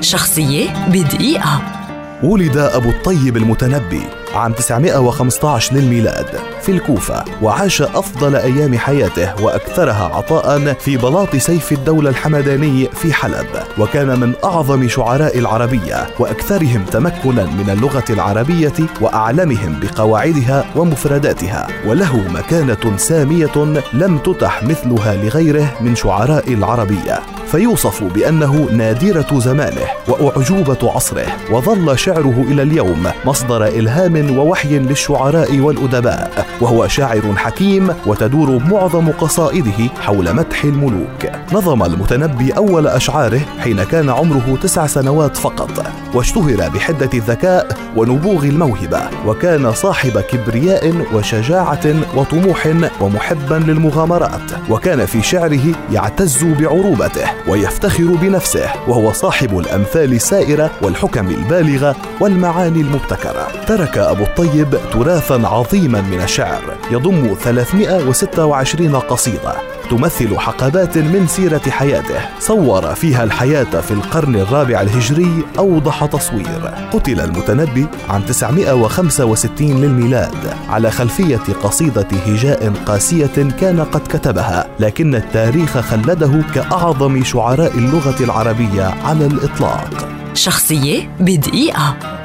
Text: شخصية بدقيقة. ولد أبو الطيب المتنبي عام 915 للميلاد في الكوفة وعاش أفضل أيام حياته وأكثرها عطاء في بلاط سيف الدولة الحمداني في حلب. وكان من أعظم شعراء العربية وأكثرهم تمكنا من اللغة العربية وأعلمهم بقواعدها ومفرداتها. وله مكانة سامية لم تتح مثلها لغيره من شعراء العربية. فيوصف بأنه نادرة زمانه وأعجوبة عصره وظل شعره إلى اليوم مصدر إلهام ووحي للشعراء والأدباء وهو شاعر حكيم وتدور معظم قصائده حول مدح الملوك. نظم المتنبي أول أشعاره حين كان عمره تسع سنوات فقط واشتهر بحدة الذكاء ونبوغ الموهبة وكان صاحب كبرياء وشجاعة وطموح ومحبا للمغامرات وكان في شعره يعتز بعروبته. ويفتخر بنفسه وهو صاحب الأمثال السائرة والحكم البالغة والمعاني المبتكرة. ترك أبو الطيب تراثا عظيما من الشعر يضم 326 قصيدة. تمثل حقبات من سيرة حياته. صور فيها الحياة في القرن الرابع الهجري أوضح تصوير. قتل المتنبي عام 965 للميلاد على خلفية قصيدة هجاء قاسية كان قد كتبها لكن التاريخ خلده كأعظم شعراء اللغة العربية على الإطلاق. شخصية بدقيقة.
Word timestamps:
شخصية 0.00 0.86
بدقيقة. 0.88 1.62
ولد 2.22 2.56
أبو 2.56 2.90
الطيب 2.90 3.36
المتنبي 3.36 4.02
عام 4.34 4.52
915 4.52 5.74
للميلاد 5.74 6.26
في 6.62 6.72
الكوفة 6.72 7.24
وعاش 7.42 7.82
أفضل 7.82 8.36
أيام 8.36 8.78
حياته 8.78 9.44
وأكثرها 9.44 10.04
عطاء 10.16 10.74
في 10.74 10.96
بلاط 10.96 11.36
سيف 11.36 11.72
الدولة 11.72 12.10
الحمداني 12.10 12.86
في 12.86 13.12
حلب. 13.12 13.46
وكان 13.78 14.20
من 14.20 14.32
أعظم 14.44 14.88
شعراء 14.88 15.38
العربية 15.38 16.06
وأكثرهم 16.18 16.84
تمكنا 16.84 17.44
من 17.44 17.70
اللغة 17.70 18.04
العربية 18.10 18.72
وأعلمهم 19.00 19.80
بقواعدها 19.82 20.64
ومفرداتها. 20.76 21.66
وله 21.86 22.28
مكانة 22.28 22.96
سامية 22.96 23.82
لم 23.92 24.18
تتح 24.18 24.62
مثلها 24.62 25.16
لغيره 25.16 25.72
من 25.80 25.96
شعراء 25.96 26.52
العربية. 26.52 27.39
فيوصف 27.52 28.04
بأنه 28.04 28.68
نادرة 28.72 29.38
زمانه 29.38 29.86
وأعجوبة 30.08 30.92
عصره 30.94 31.26
وظل 31.52 31.98
شعره 31.98 32.44
إلى 32.48 32.62
اليوم 32.62 33.06
مصدر 33.24 33.66
إلهام 33.66 34.38
ووحي 34.38 34.78
للشعراء 34.78 35.58
والأدباء 35.58 36.46
وهو 36.60 36.88
شاعر 36.88 37.34
حكيم 37.36 37.94
وتدور 38.06 38.58
معظم 38.70 39.08
قصائده 39.08 39.88
حول 40.00 40.34
مدح 40.34 40.64
الملوك. 40.64 41.26
نظم 41.52 41.82
المتنبي 41.82 42.52
أول 42.52 42.86
أشعاره 42.86 43.40
حين 43.58 43.82
كان 43.82 44.10
عمره 44.10 44.58
تسع 44.62 44.86
سنوات 44.86 45.36
فقط 45.36 45.86
واشتهر 46.14 46.68
بحدة 46.68 47.10
الذكاء 47.14 47.76
ونبوغ 47.96 48.44
الموهبة 48.44 49.00
وكان 49.26 49.72
صاحب 49.72 50.20
كبرياء 50.20 50.94
وشجاعة 51.14 51.94
وطموح 52.16 52.68
ومحبا 53.00 53.54
للمغامرات 53.54 54.70
وكان 54.70 55.06
في 55.06 55.22
شعره 55.22 55.74
يعتز 55.92 56.44
بعروبته. 56.44 57.39
ويفتخر 57.48 58.04
بنفسه 58.04 58.70
وهو 58.88 59.12
صاحب 59.12 59.58
الأمثال 59.58 60.12
السائرة 60.12 60.70
والحكم 60.82 61.28
البالغة 61.28 61.96
والمعاني 62.20 62.80
المبتكرة. 62.80 63.48
ترك 63.66 63.98
أبو 63.98 64.22
الطيب 64.22 64.78
تراثا 64.92 65.34
عظيما 65.34 66.00
من 66.00 66.20
الشعر 66.20 66.62
يضم 66.90 67.34
326 67.34 68.96
قصيدة. 68.96 69.69
تمثل 69.90 70.38
حقبات 70.38 70.98
من 70.98 71.26
سيرة 71.26 71.70
حياته. 71.70 72.20
صور 72.40 72.94
فيها 72.94 73.24
الحياة 73.24 73.80
في 73.80 73.90
القرن 73.90 74.34
الرابع 74.36 74.80
الهجري 74.80 75.44
أوضح 75.58 76.04
تصوير. 76.04 76.74
قتل 76.92 77.20
المتنبي 77.20 77.86
عام 78.08 78.22
965 78.22 79.80
للميلاد 79.80 80.56
على 80.68 80.90
خلفية 80.90 81.52
قصيدة 81.62 82.06
هجاء 82.26 82.72
قاسية 82.86 83.50
كان 83.60 83.80
قد 83.80 84.00
كتبها 84.08 84.66
لكن 84.80 85.14
التاريخ 85.14 85.78
خلده 85.78 86.42
كأعظم 86.54 87.24
شعراء 87.24 87.78
اللغة 87.78 88.24
العربية 88.24 88.82
على 89.04 89.26
الإطلاق. 89.26 90.08
شخصية 90.34 91.16
بدقيقة. 91.20 92.19